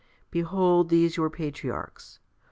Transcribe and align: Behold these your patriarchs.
Behold 0.31 0.89
these 0.89 1.15
your 1.15 1.29
patriarchs. 1.29 2.17